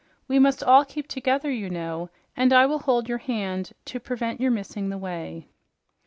We 0.27 0.39
must 0.39 0.63
all 0.63 0.83
keep 0.83 1.07
together, 1.07 1.51
you 1.51 1.69
know, 1.69 2.09
and 2.35 2.51
I 2.51 2.65
will 2.65 2.79
hold 2.79 3.07
your 3.07 3.19
hand 3.19 3.73
to 3.85 3.99
prevent 3.99 4.41
your 4.41 4.49
missing 4.49 4.89
the 4.89 4.97
way." 4.97 5.45